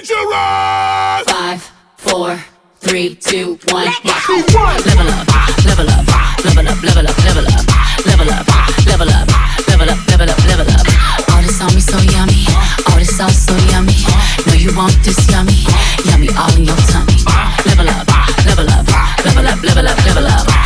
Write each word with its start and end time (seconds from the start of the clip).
dangerous. 0.00 1.24
Five, 1.24 1.62
four, 1.96 2.36
three, 2.80 3.14
two, 3.14 3.58
one. 3.72 3.88
Level 3.88 5.08
up, 5.08 5.24
level 5.64 5.88
up, 5.88 6.04
level 6.04 6.68
up, 6.68 6.76
level 6.84 7.08
up, 7.08 7.24
level 7.24 7.46
up, 7.48 7.64
level 8.04 8.28
up, 8.28 8.28
level 8.28 8.28
up, 8.28 8.46
level 8.86 9.08
up, 9.08 9.28
level 9.68 9.88
up, 9.88 10.00
level 10.08 10.28
up, 10.28 10.38
level 10.44 10.68
up. 10.68 10.86
All 11.32 11.42
this 11.42 11.60
on 11.62 11.72
me 11.74 11.80
so 11.80 11.96
yummy, 12.12 12.44
all 12.88 12.98
this 12.98 13.16
sauce 13.16 13.48
so 13.48 13.56
yummy. 13.72 13.96
Know 14.46 14.54
you 14.54 14.76
want 14.76 14.92
this 15.02 15.18
yummy, 15.30 15.64
yummy 16.04 16.28
all 16.36 16.52
in 16.56 16.64
your 16.64 16.76
tummy. 16.92 17.16
Level 17.64 17.88
up, 17.88 18.06
level 18.44 18.68
up, 18.68 18.84
level 19.24 19.48
up, 19.48 19.62
level 19.64 19.88
up, 19.88 19.98
level 20.04 20.26
up, 20.26 20.65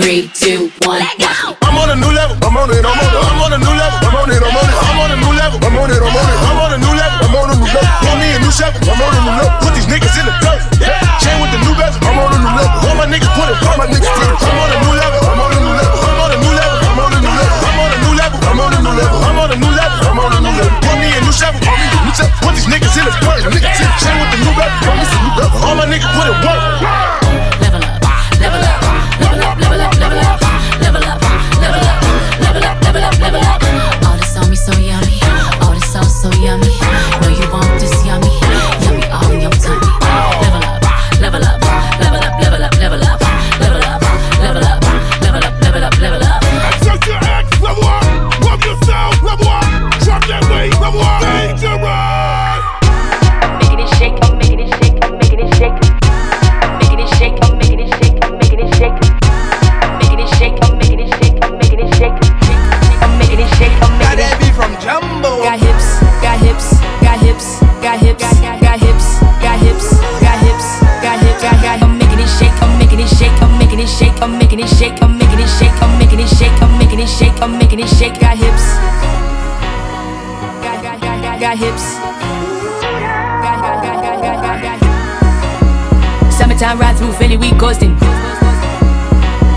three, 0.00 0.28
two, 0.34 0.70
one. 0.86 1.02
I'm 1.20 1.56
on 1.62 1.69
got 67.90 67.98
hips, 68.06 68.22
got 68.22 68.78
hips, 68.78 69.18
got 69.42 69.58
hips, 69.58 69.98
got 70.22 70.38
hips, 70.38 70.80
got 71.02 71.18
hips, 71.18 71.42
got 71.42 71.58
got. 71.62 71.82
I'm 71.82 71.98
making 71.98 72.20
it 72.20 72.28
shake, 72.38 72.62
I'm 72.62 72.78
making 72.78 73.00
it 73.00 73.08
shake, 73.08 73.42
I'm 73.42 73.58
making 73.58 73.80
it 73.80 73.88
shake, 73.88 74.22
I'm 74.22 74.38
making 74.38 74.60
it 74.60 74.68
shake, 74.68 75.02
I'm 75.02 75.18
making 75.18 75.40
it 75.40 75.48
shake, 75.48 75.82
I'm 75.82 75.98
making 75.98 76.20
it 76.20 76.28
shake, 76.28 76.62
I'm 76.62 76.78
making 76.78 77.00
it 77.00 77.08
shake, 77.08 77.42
I'm 77.42 77.58
making 77.58 77.80
it 77.80 77.88
shake. 77.88 78.20
Got 78.20 78.36
hips, 78.38 78.62
got 81.42 81.58
hips. 81.58 81.82
Summertime 86.38 86.78
ride 86.78 86.96
through 86.96 87.12
Philly, 87.14 87.36
we 87.36 87.50
coasting. 87.58 87.94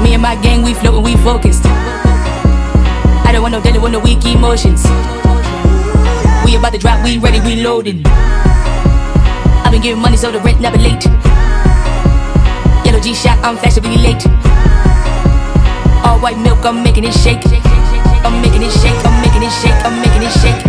Me 0.01 0.13
and 0.13 0.21
my 0.23 0.35
gang, 0.41 0.63
we 0.63 0.73
floating, 0.73 1.03
we 1.03 1.15
focused. 1.17 1.65
I 1.65 3.29
don't 3.31 3.43
want 3.43 3.51
no 3.51 3.61
daily, 3.61 3.77
want 3.77 3.93
no 3.93 3.99
weak 3.99 4.25
emotions. 4.25 4.83
About 6.53 6.71
to 6.71 6.77
drop, 6.79 7.03
we 7.03 7.17
ready, 7.17 7.41
we 7.41 7.61
loading. 7.61 8.01
I've 8.05 9.71
been 9.71 9.81
giving 9.81 10.01
money 10.01 10.15
so 10.15 10.31
the 10.31 10.39
rent 10.39 10.61
never 10.61 10.77
late. 10.77 11.03
Yellow 12.85 13.01
G-Shock, 13.03 13.37
I'm 13.43 13.57
fashionably 13.57 13.97
late. 13.97 14.23
All 16.07 16.19
white 16.23 16.37
milk, 16.39 16.63
I'm 16.63 16.81
making 16.81 17.03
it 17.03 17.11
shake. 17.11 17.43
I'm 18.23 18.39
making 18.41 18.63
it 18.63 18.71
shake, 18.71 18.95
I'm 19.03 19.19
making 19.19 19.43
it 19.43 19.51
shake, 19.51 19.75
I'm 19.83 19.99
making 19.99 20.23
it 20.23 20.31
shake. 20.39 20.63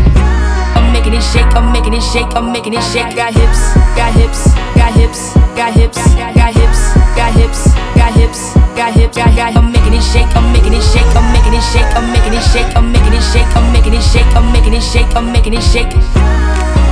I'm 0.75 0.93
making 0.93 1.15
it 1.15 1.23
shake, 1.23 1.55
I'm 1.55 1.71
making 1.71 1.95
it 1.95 2.03
shake, 2.03 2.35
I'm 2.35 2.51
making 2.51 2.75
it 2.75 2.83
shake. 2.83 3.15
Got 3.15 3.33
hips, 3.33 3.75
got 3.95 4.13
hips, 4.19 4.51
got 4.75 4.93
hips, 4.99 5.35
got 5.55 5.73
hips, 5.73 6.03
got 6.35 6.55
hips, 6.59 6.81
got 7.15 7.31
hips, 7.39 7.84
got 8.05 8.13
hips, 8.21 8.55
got 8.77 8.93
hips, 8.93 9.17
got 9.17 9.35
got. 9.35 9.57
I'm 9.57 9.73
making 9.73 9.95
it 9.95 10.03
shake, 10.03 10.29
I'm 10.37 10.53
making 10.53 10.75
it 10.75 10.83
shake, 10.83 11.09
I'm 11.17 11.33
making 11.33 11.55
it 11.55 11.63
shake, 11.63 11.89
I'm 11.97 12.13
making 12.13 12.35
it 12.35 12.43
shake, 12.53 12.77
I'm 12.77 12.93
making 12.93 13.15
it 13.15 13.23
shake, 13.23 13.57
I'm 13.57 13.73
making 13.73 13.95
it 13.95 14.03
shake, 14.03 14.37
I'm 14.37 14.53
making 14.53 14.75
it 14.75 14.83
shake, 14.83 15.17
I'm 15.17 15.33
making 15.33 15.55
it 15.55 15.63
shake. 15.63 16.84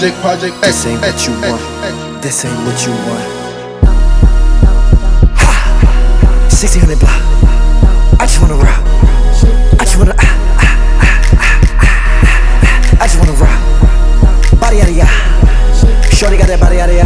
Project, 0.00 0.20
project, 0.22 0.62
This 0.62 0.86
ain't 0.86 0.98
what 1.02 1.26
you 1.28 1.32
want. 1.44 2.22
This 2.22 2.44
ain't 2.46 2.56
what 2.64 2.86
you 2.86 2.92
want. 3.04 3.20
Ha! 5.36 5.52
1600 6.48 6.96
block. 6.96 7.20
I 8.16 8.24
just 8.24 8.40
wanna 8.40 8.56
rock. 8.56 8.80
I 9.76 9.84
just 9.84 9.98
wanna. 10.00 10.14
Ah, 10.16 10.24
ah, 10.56 11.20
ah. 11.36 12.96
I 12.96 13.04
just 13.04 13.20
wanna 13.20 13.36
rock. 13.36 13.60
Body 14.56 14.80
out 14.80 14.88
of 14.88 14.96
ya. 14.96 15.04
Shorty 16.16 16.38
got 16.38 16.48
that 16.48 16.60
body 16.64 16.80
out 16.80 16.88
of 16.88 16.96
ya. 16.96 17.04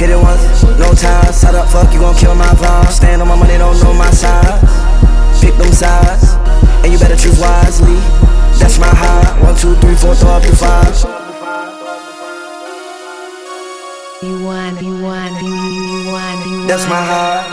Hit 0.00 0.08
it 0.08 0.16
once, 0.16 0.64
no 0.80 0.94
time. 0.96 1.30
Side 1.30 1.56
up, 1.56 1.68
fuck, 1.68 1.92
you 1.92 2.00
gon' 2.00 2.16
kill 2.16 2.34
my 2.34 2.48
vibe. 2.56 2.88
Stand 2.88 3.20
on 3.20 3.28
my 3.28 3.36
money, 3.36 3.58
don't 3.58 3.76
know 3.84 3.92
my 3.92 4.08
size. 4.08 4.69
That's 16.70 16.86
my 16.86 17.02
heart. 17.02 17.46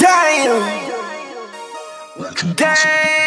Damn. 0.00 0.58
Damn. 2.56 3.25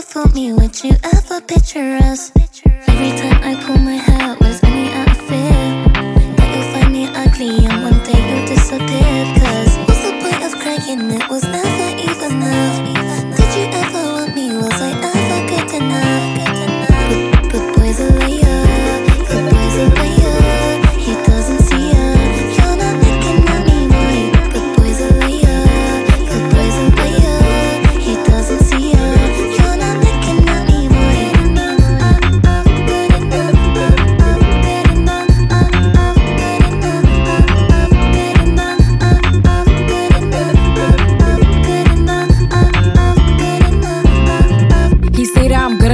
Ever 0.00 0.06
fool 0.06 0.34
me? 0.34 0.52
Would 0.52 0.82
you 0.82 0.92
ever 1.04 1.40
picture 1.40 1.98
us? 2.02 2.32
Every 2.86 3.12
time 3.18 3.40
I 3.42 3.54
pull 3.64 3.78
my 3.78 3.96
hair, 3.96 4.36
was 4.40 4.62
any 4.62 4.92
out 4.92 5.10
of 5.10 5.16
fear 5.28 6.36
that 6.36 6.48
you'll 6.54 6.72
find 6.72 6.92
me 6.92 7.06
ugly 7.06 7.66
and 7.66 7.82
one 7.82 8.02
day 8.04 8.20
you'll 8.28 8.46
disappear? 8.46 9.18
Cause 9.40 9.76
what's 9.86 10.02
the 10.02 10.12
point 10.22 10.42
of 10.44 10.58
crying? 10.60 11.10
It 11.10 11.28
was 11.28 11.44
never 11.44 11.69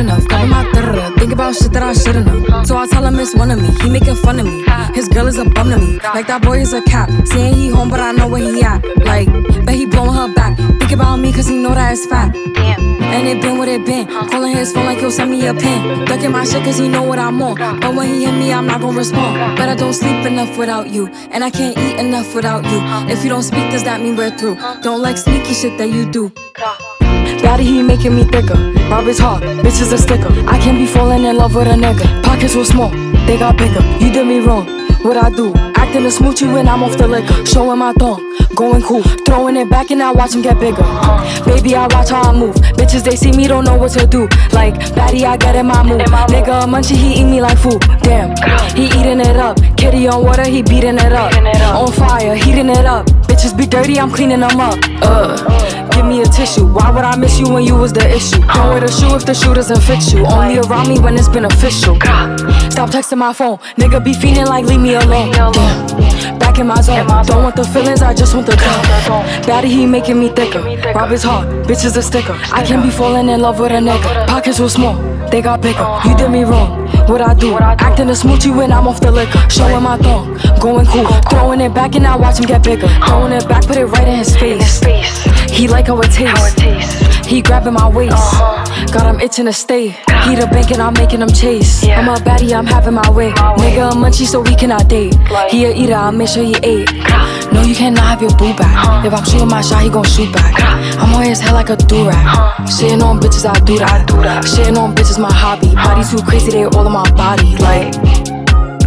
enough, 0.06 0.28
got 0.28 0.48
out 0.52 0.72
da 0.72 1.10
Think 1.18 1.32
about 1.32 1.54
shit 1.56 1.72
that 1.72 1.82
I 1.82 1.92
shouldn't 1.92 2.26
know. 2.26 2.64
So 2.64 2.76
I 2.76 2.86
tell 2.86 3.04
him 3.04 3.18
it's 3.18 3.34
one 3.34 3.50
of 3.50 3.60
me. 3.60 3.68
He 3.82 3.90
making 3.90 4.14
fun 4.16 4.38
of 4.38 4.46
me. 4.46 4.64
His 4.94 5.08
girl 5.08 5.26
is 5.26 5.38
a 5.38 5.44
bum 5.44 5.70
to 5.70 5.78
me. 5.78 5.98
Like 6.14 6.26
that 6.28 6.42
boy 6.42 6.60
is 6.60 6.72
a 6.72 6.82
cap. 6.82 7.10
Saying 7.26 7.54
he 7.54 7.68
home, 7.68 7.90
but 7.90 8.00
I 8.00 8.12
know 8.12 8.28
where 8.28 8.42
he 8.42 8.62
at. 8.62 8.84
Like, 9.04 9.28
but 9.64 9.74
he 9.74 9.86
blowing 9.86 10.14
her 10.14 10.32
back. 10.32 10.56
Think 10.56 10.92
about 10.92 11.16
me, 11.16 11.32
cause 11.32 11.48
he 11.48 11.56
know 11.56 11.74
that 11.74 11.92
it's 11.92 12.06
fat. 12.06 12.34
And 12.36 13.28
it 13.28 13.40
been 13.40 13.58
what 13.58 13.68
it 13.68 13.84
been. 13.84 14.06
Calling 14.06 14.54
his 14.54 14.72
phone 14.72 14.84
like 14.86 14.98
he'll 14.98 15.10
send 15.10 15.30
me 15.30 15.46
a 15.46 15.54
pin. 15.54 16.04
Ducking 16.04 16.30
my 16.30 16.44
shit 16.44 16.62
cause 16.64 16.78
he 16.78 16.88
know 16.88 17.02
what 17.02 17.18
I'm 17.18 17.42
on. 17.42 17.56
But 17.80 17.94
when 17.94 18.08
he 18.08 18.24
hit 18.24 18.32
me, 18.32 18.52
I'm 18.52 18.66
not 18.66 18.80
gonna 18.80 18.98
respond. 18.98 19.56
But 19.56 19.68
I 19.68 19.74
don't 19.74 19.94
sleep 19.94 20.26
enough 20.26 20.56
without 20.58 20.90
you. 20.90 21.08
And 21.32 21.42
I 21.42 21.50
can't 21.50 21.76
eat 21.78 21.98
enough 21.98 22.34
without 22.34 22.64
you. 22.64 22.80
If 23.12 23.24
you 23.24 23.30
don't 23.30 23.42
speak, 23.42 23.70
does 23.70 23.84
that 23.84 24.00
mean 24.00 24.16
we're 24.16 24.36
through? 24.36 24.56
Don't 24.82 25.00
like 25.02 25.16
sneaky 25.16 25.54
shit 25.54 25.78
that 25.78 25.88
you 25.88 26.10
do. 26.10 26.32
Daddy, 27.42 27.64
he 27.64 27.82
making 27.82 28.14
me 28.14 28.24
thicker. 28.24 28.58
Rob 28.90 29.06
his 29.06 29.18
heart, 29.18 29.42
bitch 29.42 29.80
is 29.80 29.92
a 29.92 29.98
sticker. 29.98 30.32
I 30.46 30.58
can't 30.58 30.78
be 30.78 30.86
falling 30.86 31.24
in 31.24 31.36
love 31.36 31.54
with 31.54 31.68
a 31.68 31.74
nigga. 31.74 32.22
Pockets 32.22 32.54
were 32.54 32.64
small, 32.64 32.90
they 33.26 33.38
got 33.38 33.56
bigger. 33.56 33.82
You 33.98 34.12
did 34.12 34.26
me 34.26 34.38
wrong, 34.40 34.66
what 35.02 35.16
I 35.16 35.30
do? 35.30 35.65
Acting 35.76 36.04
a 36.04 36.08
smoochie 36.08 36.52
when 36.52 36.68
I'm 36.68 36.82
off 36.82 36.96
the 36.96 37.06
liquor. 37.06 37.44
Showing 37.46 37.78
my 37.78 37.92
thong, 37.94 38.20
going 38.54 38.82
cool. 38.82 39.02
Throwing 39.26 39.56
it 39.56 39.70
back 39.70 39.90
and 39.90 40.02
I 40.02 40.12
watch 40.12 40.34
him 40.34 40.42
get 40.42 40.58
bigger. 40.58 40.82
Baby, 41.44 41.76
I 41.76 41.86
watch 41.90 42.10
how 42.10 42.22
I 42.22 42.32
move. 42.32 42.56
Bitches, 42.76 43.04
they 43.04 43.16
see 43.16 43.32
me, 43.32 43.46
don't 43.46 43.64
know 43.64 43.76
what 43.76 43.92
to 43.92 44.06
do. 44.06 44.22
Like, 44.52 44.74
baddie, 44.96 45.24
I 45.24 45.36
get 45.36 45.54
in 45.56 45.66
my 45.66 45.82
mood. 45.82 46.00
Nigga, 46.00 46.64
a 46.64 46.66
munchie, 46.66 46.96
he 46.96 47.20
eat 47.20 47.24
me 47.24 47.40
like 47.40 47.58
food. 47.58 47.80
Damn, 48.02 48.30
he 48.74 48.86
eating 48.86 49.20
it 49.20 49.36
up. 49.36 49.58
Kitty 49.76 50.08
on 50.08 50.24
water, 50.24 50.44
he 50.48 50.62
beating 50.62 50.96
it 50.96 51.12
up. 51.12 51.32
On 51.76 51.92
fire, 51.92 52.34
heating 52.34 52.68
it 52.68 52.84
up. 52.86 53.06
Bitches 53.28 53.56
be 53.56 53.66
dirty, 53.66 53.98
I'm 54.00 54.10
cleaning 54.10 54.40
them 54.40 54.58
up. 54.60 54.78
Uh, 55.02 55.36
give 55.90 56.06
me 56.06 56.22
a 56.22 56.26
tissue. 56.26 56.66
Why 56.66 56.90
would 56.90 57.04
I 57.04 57.16
miss 57.16 57.38
you 57.38 57.48
when 57.52 57.64
you 57.64 57.74
was 57.76 57.92
the 57.92 58.08
issue? 58.08 58.40
Don't 58.40 58.68
wear 58.68 58.80
the 58.80 58.88
shoe 58.90 59.14
if 59.14 59.26
the 59.26 59.34
shoe 59.34 59.54
doesn't 59.54 59.80
fit 59.82 60.12
you. 60.12 60.24
Only 60.26 60.58
around 60.58 60.88
me 60.88 60.98
when 60.98 61.14
it's 61.16 61.28
beneficial. 61.28 61.96
Stop 62.70 62.90
texting 62.90 63.18
my 63.18 63.32
phone. 63.32 63.58
Nigga 63.76 64.02
be 64.02 64.14
feeling 64.14 64.46
like 64.46 64.64
leave 64.64 64.80
me 64.80 64.94
alone. 64.94 65.32
Damn. 65.32 65.65
Back 66.38 66.58
in 66.58 66.66
my 66.66 66.80
zone. 66.80 67.06
Don't 67.26 67.42
want 67.42 67.56
the 67.56 67.64
feelings, 67.64 68.02
I 68.02 68.14
just 68.14 68.34
want 68.34 68.46
the 68.46 68.56
come. 68.56 68.82
Daddy, 69.42 69.68
he 69.68 69.86
making 69.86 70.18
me 70.18 70.28
thicker. 70.30 70.62
Rob 70.94 71.10
his 71.10 71.22
heart, 71.22 71.48
bitch 71.66 71.84
is 71.84 71.96
a 71.96 72.02
sticker. 72.02 72.36
I 72.52 72.64
can't 72.64 72.82
be 72.82 72.90
falling 72.90 73.28
in 73.28 73.40
love 73.40 73.58
with 73.60 73.72
a 73.72 73.76
nigga. 73.76 74.26
Pockets 74.26 74.58
were 74.58 74.68
small, 74.68 74.96
they 75.30 75.42
got 75.42 75.60
bigger. 75.60 75.86
You 76.04 76.16
did 76.16 76.30
me 76.30 76.44
wrong. 76.44 76.85
What 77.08 77.20
I 77.20 77.34
do? 77.34 77.56
Acting 77.58 78.08
a 78.08 78.12
smoochie 78.12 78.56
when 78.56 78.72
I'm 78.72 78.88
off 78.88 79.00
the 79.00 79.10
liquor. 79.10 79.38
Showing 79.50 79.82
my 79.82 79.96
thong, 79.98 80.38
going 80.60 80.86
cool. 80.86 81.06
Throwing 81.30 81.60
it 81.60 81.74
back 81.74 81.94
and 81.94 82.06
I 82.06 82.16
watch 82.16 82.38
him 82.38 82.46
get 82.46 82.62
bigger. 82.64 82.88
Throwing 83.06 83.32
it 83.32 83.48
back, 83.48 83.66
put 83.66 83.76
it 83.76 83.86
right 83.86 84.08
in 84.08 84.16
his 84.16 84.36
face. 84.36 84.80
He 85.50 85.68
like 85.68 85.86
how 85.86 86.00
it 86.00 86.10
tastes. 86.10 87.26
He 87.26 87.42
grabbing 87.42 87.74
my 87.74 87.88
waist. 87.88 88.14
Got 88.92 89.12
him 89.12 89.20
itching 89.20 89.46
to 89.46 89.52
stay. 89.52 89.88
He 90.24 90.34
the 90.36 90.48
bank 90.50 90.70
and 90.70 90.80
I'm 90.80 90.94
making 90.94 91.20
him 91.20 91.28
chase. 91.28 91.84
I'm 91.84 92.08
a 92.08 92.16
baddie, 92.16 92.56
I'm 92.56 92.66
having 92.66 92.94
my 92.94 93.10
way. 93.10 93.30
Nigga 93.32 93.92
a 93.92 93.94
munchie, 93.94 94.26
so 94.26 94.40
we 94.40 94.54
cannot 94.54 94.88
date. 94.88 95.16
He 95.50 95.64
a 95.64 95.74
eater, 95.74 95.94
I 95.94 96.10
make 96.10 96.28
sure 96.28 96.44
he 96.44 96.56
ate. 96.62 96.88
Cannot 97.76 98.04
have 98.04 98.22
your 98.22 98.30
boo 98.38 98.56
back. 98.56 99.04
If 99.04 99.12
I'm 99.12 99.22
shooting 99.26 99.48
my 99.48 99.60
shot, 99.60 99.82
he 99.82 99.90
gon' 99.90 100.02
shoot 100.04 100.32
back. 100.32 100.54
I'm 100.98 101.12
on 101.12 101.24
his 101.24 101.40
head 101.40 101.52
like 101.52 101.68
a 101.68 101.76
do-rag. 101.76 102.24
Shitting 102.66 103.02
on 103.02 103.20
bitches, 103.20 103.44
I 103.44 103.60
do 103.66 103.76
that. 103.76 104.08
Shitting 104.44 104.78
on 104.78 104.94
bitches, 104.94 105.18
my 105.20 105.30
hobby. 105.30 105.74
Body 105.74 106.02
too 106.08 106.24
crazy, 106.24 106.52
they 106.52 106.64
all 106.64 106.86
on 106.86 106.92
my 106.92 107.10
body. 107.12 107.54
Like, 107.56 107.92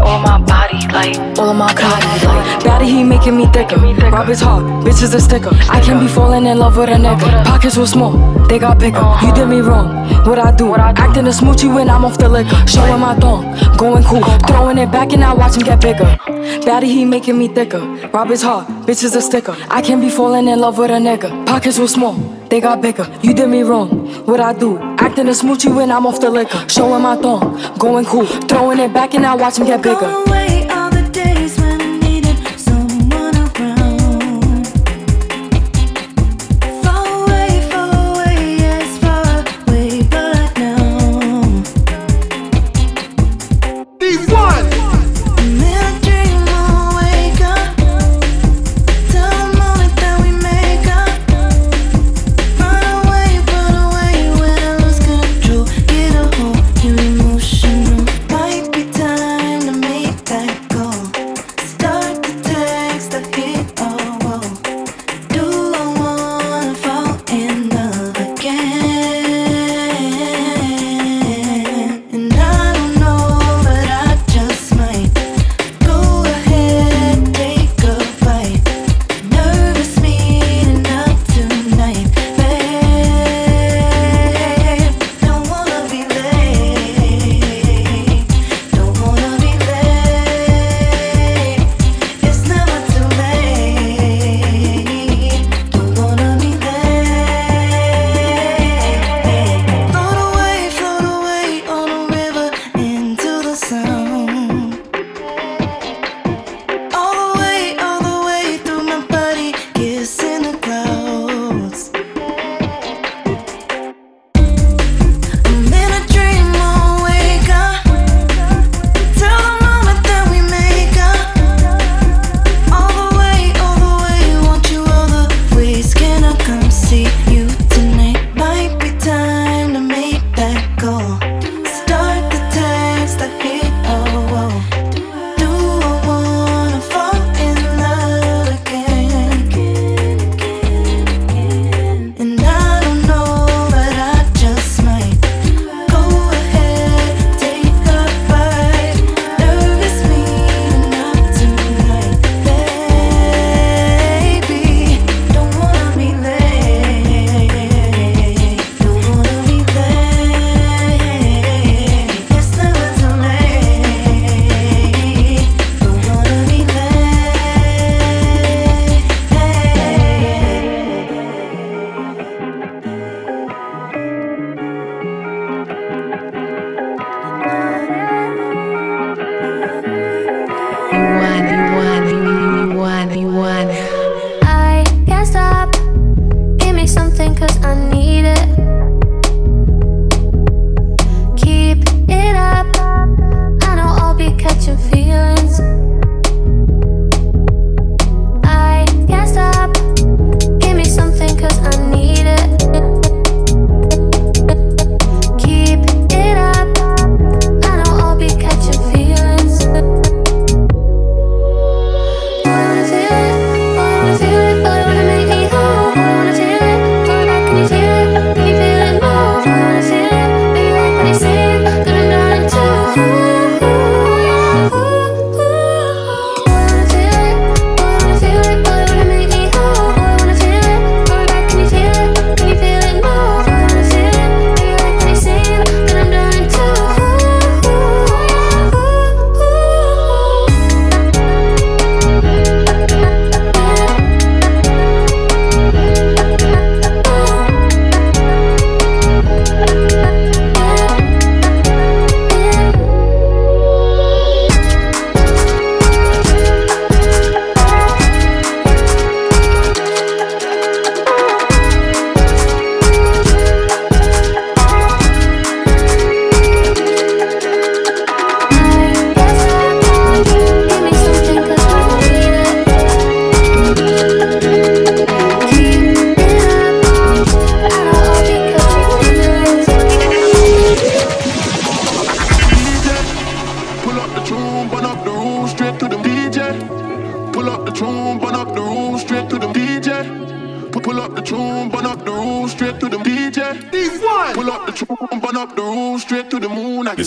all 0.01 0.19
my 0.19 0.38
body, 0.40 0.80
like 0.94 1.18
all 1.38 1.50
of 1.50 1.56
my 1.56 1.74
body, 1.74 2.25
like 2.25 2.63
Daddy, 2.63 2.86
he 2.86 3.04
making 3.04 3.38
me 3.38 3.46
thicker. 3.48 3.78
Rob 3.78 4.28
his 4.28 4.42
heart, 4.42 4.63
bitch 4.84 5.01
is 5.04 5.13
a 5.13 5.19
sticker. 5.19 5.51
I 5.69 5.80
can't 5.81 6.00
be 6.00 6.07
falling 6.07 6.46
in 6.46 6.57
love 6.57 6.78
with 6.78 6.90
a 6.90 6.94
nigga. 6.94 7.44
Pockets 7.46 7.78
were 7.78 7.88
small, 7.88 8.13
they 8.48 8.60
got 8.60 8.80
bigger. 8.80 8.98
Uh-huh. 8.98 9.28
You 9.28 9.34
did 9.34 9.48
me 9.48 9.60
wrong, 9.60 9.88
what 10.25 10.40
I 10.40 10.51
do? 10.56 10.74
Acting 10.75 11.28
a 11.28 11.30
smoochie 11.30 11.74
when 11.74 11.90
I'm 11.90 12.06
off 12.06 12.18
the 12.18 12.30
liquor. 12.30 12.56
Showing 12.68 13.00
my 13.00 13.16
thong, 13.16 13.44
going 13.78 14.04
cool. 14.04 14.24
Uh-huh. 14.24 14.48
Throwing 14.48 14.78
it 14.78 14.92
back 14.92 15.13
and 15.13 15.24
I 15.24 15.34
watch 15.34 15.56
him 15.56 15.63
get 15.63 15.81
bigger. 15.81 16.18
Daddy, 16.66 16.88
he 16.88 17.06
making 17.06 17.38
me 17.38 17.48
thicker. 17.48 17.80
Rob 18.13 18.30
his 18.30 18.42
heart, 18.42 18.68
bitch 18.86 19.04
is 19.04 19.16
a 19.16 19.22
sticker. 19.22 19.56
I 19.69 19.81
can't 19.81 20.01
be 20.01 20.10
falling 20.10 20.48
in 20.48 20.60
love 20.60 20.78
with 20.78 20.92
a 20.92 20.96
nigga. 20.96 21.46
Pockets 21.46 21.78
were 21.80 21.88
small, 21.88 22.16
they 22.50 22.60
got 22.60 22.81
bigger. 22.81 23.07
You 23.22 23.34
did 23.34 23.50
me 23.50 23.62
wrong, 23.63 23.90
what 24.25 24.40
I 24.40 24.54
do? 24.54 24.78
Acting 24.98 25.28
a 25.28 25.31
smoochie 25.31 25.74
when 25.74 25.92
I'm 25.92 26.06
off 26.06 26.19
the 26.19 26.30
liquor. 26.30 26.68
Showing 26.68 27.04
my 27.04 27.16
thong, 27.16 27.78
going 27.78 28.06
cool. 28.06 28.25
Throwing 28.25 28.80
it 28.80 28.94
back 28.94 29.13
and 29.13 29.25
I 29.25 29.36
watch 29.36 29.57
him 29.57 29.66
get 29.66 29.81
bigger. 29.84 30.38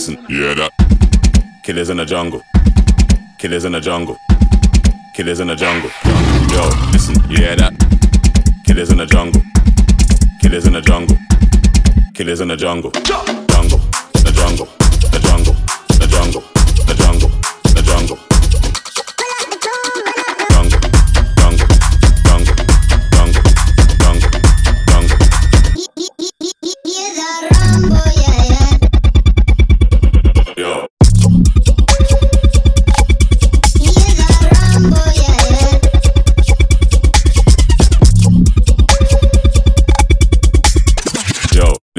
Listen, 0.05 0.25
yeah 0.27 0.53
that. 0.55 0.73
Killers 1.63 1.89
in 1.89 1.95
the 1.95 2.03
jungle. 2.03 2.41
Killers 3.39 3.63
in 3.63 3.71
the 3.71 3.79
jungle. 3.79 4.17
Killers 5.15 5.39
in 5.39 5.47
the 5.47 5.55
jungle. 5.55 5.89
Yo, 6.51 6.69
listen, 6.91 7.15
yeah 7.29 7.55
that. 7.55 7.71
Killers 8.65 8.91
in 8.91 8.97
the 8.97 9.05
jungle. 9.05 9.41
Killers 10.41 10.67
in 10.67 10.73
the 10.73 10.81
jungle. 10.81 11.17
Killers 12.13 12.41
in 12.41 12.49
the 12.49 12.57
jungle. 12.57 12.91
Jungle. 12.91 13.45
Jungle. 13.47 13.79
The 14.25 14.33
jungle. 14.35 14.82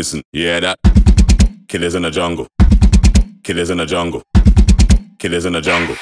Listen, 0.05 0.23
yeah 0.35 0.61
that. 0.61 0.79
Killers 1.67 1.95
in 1.95 2.03
the 2.03 2.11
jungle. 2.11 2.47
Killers 3.43 3.71
in 3.71 3.79
the 3.79 3.87
jungle. 3.87 4.23
Killers 5.19 5.47
in 5.47 5.55
the 5.55 5.63
jungle. 5.63 5.97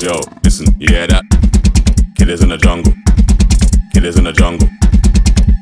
Yo, 0.00 0.20
listen, 0.44 0.72
yeah 0.78 1.04
that. 1.08 1.24
Killers 2.16 2.42
in 2.42 2.50
the 2.50 2.56
jungle. 2.56 2.94
Killers 3.92 4.16
in 4.18 4.22
the 4.22 4.32
jungle. 4.32 4.68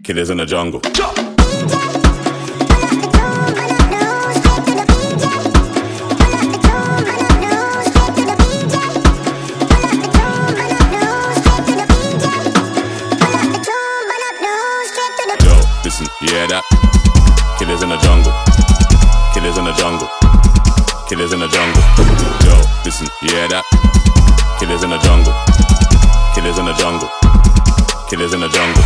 Killers 0.05 0.29
in 0.29 0.37
the 0.37 0.45
jungle. 0.45 0.83
The 19.69 19.77
jungle. 19.77 20.09
Killers 21.09 21.37
in 21.37 21.41
the 21.45 21.49
jungle. 21.49 21.85
Yo, 22.41 22.57
listen, 22.89 23.05
yeah 23.21 23.45
that. 23.53 23.69
Killers 24.57 24.81
in 24.81 24.89
the 24.89 24.97
jungle. 25.05 25.37
Killers 26.33 26.57
in 26.57 26.65
the 26.65 26.73
jungle. 26.73 27.13
Killers 28.09 28.33
in 28.33 28.41
the 28.41 28.49
jungle. 28.49 28.81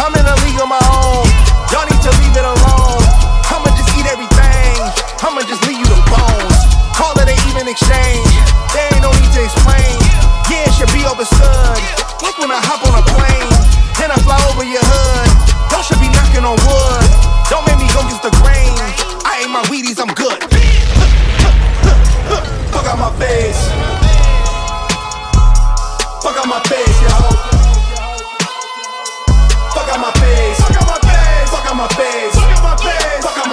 I'm 0.00 0.16
in 0.16 0.24
a 0.24 0.36
league 0.48 0.56
of 0.56 0.72
my 0.72 0.80
own. 0.96 1.28
Y'all 1.68 1.84
need 1.92 2.00
to 2.00 2.12
leave 2.24 2.32
it 2.32 2.46
alone. 2.48 3.04
I'ma 3.52 3.68
just 3.76 3.92
eat 4.00 4.08
everything. 4.08 4.80
I'ma 5.20 5.44
just 5.44 5.60
leave 5.68 5.76
you 5.76 5.88
the 5.92 6.00
bones. 6.08 6.56
Call 6.96 7.12
it 7.20 7.28
an 7.28 7.36
even 7.44 7.68
exchange. 7.68 8.32
There 8.72 8.88
ain't 8.96 9.04
no 9.04 9.12
need 9.12 9.32
to 9.36 9.44
explain. 9.44 9.92
Yeah, 10.48 10.64
it 10.64 10.72
should 10.72 10.92
be 10.96 11.04
understood. 11.04 11.76
Like 12.24 12.40
when 12.40 12.48
I 12.48 12.64
hop 12.64 12.80
on 12.88 12.96
a 12.96 13.04
plane, 13.12 13.35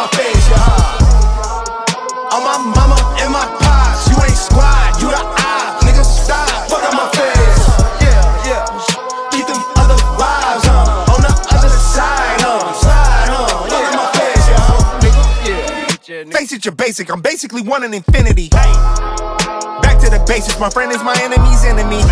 my 0.03 0.09
face, 0.17 0.49
yeah. 0.49 2.35
On 2.35 2.43
my 2.43 2.57
mama 2.75 2.99
and 3.21 3.31
my 3.31 3.45
pops, 3.61 4.09
you 4.09 4.17
ain't 4.19 4.35
squad, 4.35 4.99
you 4.99 5.07
the 5.07 5.15
eye, 5.15 5.79
nigga 5.83 6.03
stop. 6.03 6.67
Fuck 6.67 6.83
out 6.83 6.93
my 6.93 7.07
face. 7.15 7.63
Yeah, 8.03 8.49
yeah. 8.49 8.65
Keep 9.31 9.47
them 9.47 9.63
other 9.79 9.95
vibes, 10.19 10.65
huh? 10.67 11.13
On 11.13 11.21
the 11.21 11.31
other 11.55 11.69
side, 11.69 12.41
huh? 12.41 12.73
Slide, 12.73 13.29
huh? 13.31 13.47
Fuck 13.63 13.79
out 13.79 13.95
my 13.95 14.07
face, 14.19 14.45
yo. 14.51 16.31
Face 16.31 16.51
it, 16.51 16.65
you're 16.65 16.75
basic. 16.75 17.09
I'm 17.09 17.21
basically 17.21 17.61
one 17.61 17.85
in 17.85 17.93
infinity. 17.93 18.49
Back 18.49 19.99
to 19.99 20.09
the 20.09 20.21
basics. 20.27 20.59
My 20.59 20.69
friend 20.69 20.91
is 20.91 21.01
my 21.01 21.15
enemy's 21.21 21.63
enemy. 21.63 22.03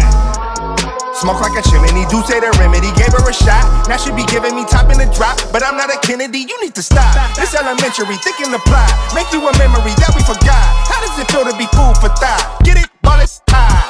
Smoke 1.22 1.38
like 1.38 1.54
a 1.54 1.62
chimney, 1.70 2.02
do 2.10 2.18
say 2.26 2.42
the 2.42 2.50
remedy. 2.58 2.90
Gave 2.98 3.14
her 3.14 3.22
a 3.22 3.30
shot, 3.30 3.62
now 3.86 4.02
she 4.02 4.10
be 4.10 4.26
giving 4.26 4.58
me 4.58 4.66
top 4.66 4.90
in 4.90 4.98
the 4.98 5.06
drop. 5.14 5.38
But 5.54 5.62
I'm 5.62 5.78
not 5.78 5.94
a 5.94 6.02
Kennedy, 6.02 6.50
you 6.50 6.58
need 6.66 6.74
to 6.74 6.82
stop. 6.82 7.14
This 7.38 7.54
elementary, 7.54 8.18
thinking 8.26 8.50
the 8.50 8.58
plot. 8.66 8.90
Make 9.14 9.30
you 9.30 9.38
a 9.46 9.54
memory 9.62 9.94
that 10.02 10.18
we 10.18 10.26
forgot. 10.26 10.66
How 10.90 10.98
does 10.98 11.14
it 11.22 11.30
feel 11.30 11.46
to 11.46 11.54
be 11.62 11.70
food 11.78 11.94
for 12.02 12.10
thought? 12.18 12.58
Get 12.66 12.82
it? 12.82 12.90
All 13.06 13.22
it's 13.22 13.38
high. 13.46 13.86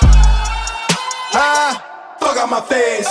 Ah, 1.32 2.20
fuck 2.20 2.36
out 2.36 2.52
my 2.52 2.60
face. 2.68 3.08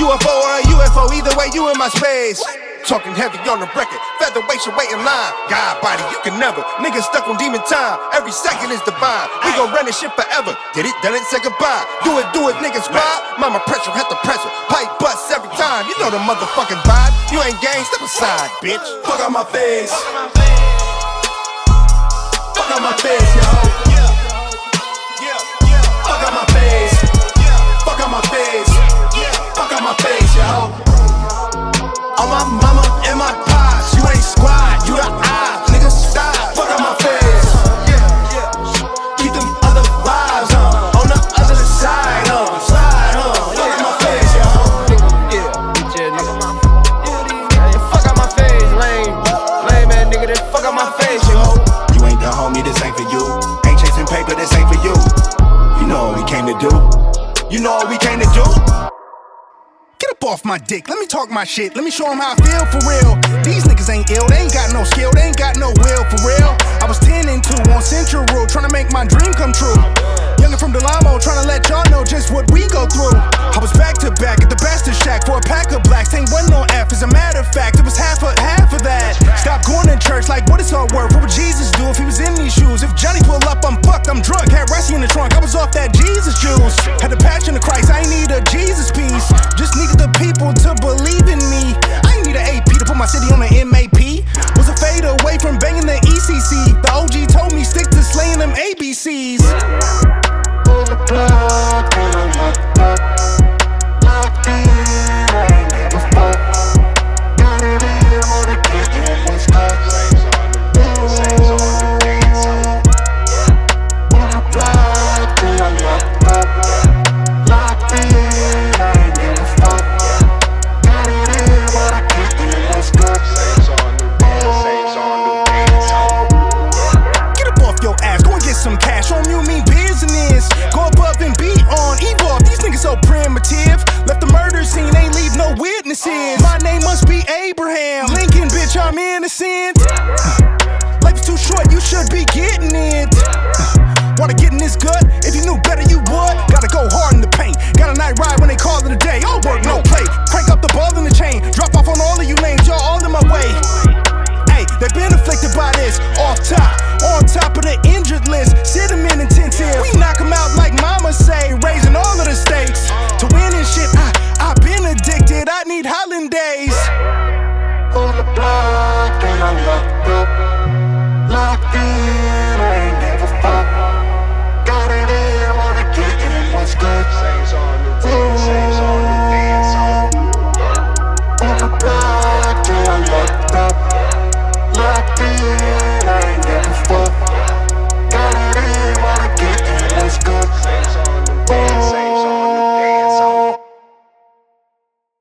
UFO 0.00 0.32
or 0.32 0.52
a 0.56 0.62
UFO, 0.72 1.12
either 1.12 1.36
way, 1.36 1.52
you 1.52 1.68
in 1.68 1.76
my 1.76 1.92
space. 1.92 2.40
Talking 2.82 3.14
heavy 3.14 3.38
on 3.46 3.62
the 3.62 3.70
record, 3.78 4.00
featherweight 4.18 4.60
should 4.60 4.74
wait 4.74 4.90
in 4.90 4.98
line. 5.06 5.32
God 5.46 5.78
body, 5.80 6.02
you 6.10 6.18
can 6.26 6.34
never. 6.38 6.62
Niggas 6.82 7.06
stuck 7.06 7.28
on 7.28 7.38
demon 7.38 7.62
time, 7.70 7.98
every 8.12 8.32
second 8.32 8.74
is 8.74 8.82
divine. 8.82 9.30
We 9.46 9.54
gon' 9.54 9.70
run 9.70 9.86
this 9.86 9.98
shit 9.98 10.10
forever. 10.18 10.56
Did 10.74 10.86
it, 10.86 10.94
done 11.02 11.14
it, 11.14 11.22
say 11.30 11.38
goodbye. 11.38 11.86
Do 12.02 12.18
it, 12.18 12.26
do 12.34 12.50
it, 12.50 12.56
niggas 12.58 12.90
squad. 12.90 13.38
Mama 13.38 13.62
pressure, 13.66 13.94
had 13.94 14.10
the 14.10 14.18
pressure. 14.26 14.50
Pipe 14.66 14.90
bust 14.98 15.30
every 15.30 15.50
time. 15.54 15.86
You 15.86 15.94
know 16.02 16.10
the 16.10 16.18
motherfucking 16.18 16.82
vibe. 16.82 17.14
You 17.30 17.38
ain't 17.42 17.60
gang, 17.62 17.84
step 17.86 18.02
aside, 18.02 18.50
bitch. 18.58 18.82
Fuck 19.06 19.20
out 19.20 19.30
my 19.30 19.44
face. 19.44 20.61
You 57.52 57.60
know 57.60 57.76
what 57.76 57.90
we 57.90 57.98
came 57.98 58.18
to 58.18 58.24
do. 58.32 58.44
Get 60.00 60.10
up 60.10 60.24
off 60.24 60.42
my 60.42 60.56
dick, 60.56 60.88
let 60.88 60.98
me 60.98 61.04
talk 61.04 61.28
my 61.28 61.44
shit, 61.44 61.76
let 61.76 61.84
me 61.84 61.90
show 61.90 62.10
'em 62.10 62.16
how 62.16 62.32
I 62.32 62.36
feel 62.36 62.64
for 62.72 62.80
real. 62.88 63.42
These 63.44 63.64
niggas 63.64 63.92
ain't 63.92 64.10
ill, 64.10 64.26
they 64.28 64.38
ain't 64.38 64.54
got 64.54 64.72
no 64.72 64.84
skill, 64.84 65.10
they 65.12 65.24
ain't 65.28 65.36
got 65.36 65.58
no 65.58 65.68
will 65.68 66.04
for 66.08 66.26
real. 66.26 66.56
I 66.80 66.86
was 66.88 66.98
10 67.00 67.28
and 67.28 67.44
2 67.44 67.70
on 67.70 67.82
Central 67.82 68.24
Road, 68.32 68.48
trying 68.48 68.66
to 68.66 68.72
make 68.72 68.90
my 68.90 69.04
dream 69.04 69.34
come 69.34 69.52
true. 69.52 69.76
Younger 70.42 70.58
from 70.58 70.74
Del 70.74 70.82
Amo, 70.98 71.22
tryna 71.22 71.46
let 71.46 71.70
y'all 71.70 71.86
know 71.86 72.02
just 72.02 72.34
what 72.34 72.50
we 72.50 72.66
go 72.66 72.90
through. 72.90 73.14
I 73.14 73.62
was 73.62 73.70
back 73.78 73.94
to 74.02 74.10
back 74.18 74.42
at 74.42 74.50
the 74.50 74.58
bastard 74.58 74.98
shack 75.06 75.22
for 75.22 75.38
a 75.38 75.44
pack 75.46 75.70
of 75.70 75.86
blacks. 75.86 76.10
Ain't 76.18 76.34
one 76.34 76.50
no 76.50 76.66
F, 76.74 76.90
as 76.90 77.06
a 77.06 77.06
matter 77.06 77.38
of 77.38 77.46
fact, 77.54 77.78
it 77.78 77.86
was 77.86 77.94
half 77.96 78.26
of 78.26 78.34
half 78.42 78.74
of 78.74 78.82
that. 78.82 79.14
Stop 79.38 79.62
going 79.62 79.86
to 79.86 79.94
church, 80.02 80.26
like 80.26 80.50
what 80.50 80.58
is 80.58 80.74
all 80.74 80.90
worth? 80.90 81.14
What 81.14 81.22
would 81.22 81.30
Jesus 81.30 81.70
do 81.78 81.86
if 81.86 81.96
he 81.96 82.04
was 82.04 82.18
in 82.18 82.34
these 82.34 82.50
shoes? 82.50 82.82
If 82.82 82.90
Johnny 82.98 83.22
pull 83.22 83.38
up, 83.46 83.62
I'm 83.62 83.78
fucked, 83.86 84.10
I'm 84.10 84.18
drunk. 84.18 84.50
Had 84.50 84.66
Ricey 84.66 84.98
in 84.98 85.00
the 85.00 85.06
trunk, 85.06 85.38
I 85.38 85.38
was 85.38 85.54
off 85.54 85.70
that 85.78 85.94
Jesus 85.94 86.34
juice. 86.42 86.74
Had 86.98 87.14
the 87.14 87.22
passion 87.22 87.54
of 87.54 87.62
Christ, 87.62 87.94
I 87.94 88.02
need 88.10 88.34
a 88.34 88.42
Jesus 88.50 88.90
piece. 88.90 89.30
Just 89.54 89.78
needed 89.78 90.02
the 90.02 90.10
people 90.18 90.50
to 90.50 90.74
believe 90.82 91.30
in 91.30 91.38
me. 91.54 91.78